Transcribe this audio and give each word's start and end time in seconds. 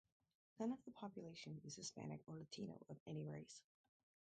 None 0.59 0.71
of 0.71 0.83
the 0.83 0.89
population 0.89 1.61
is 1.63 1.75
Hispanic 1.75 2.21
or 2.27 2.35
Latino 2.35 2.81
of 2.89 2.97
any 3.05 3.23
race. 3.27 3.61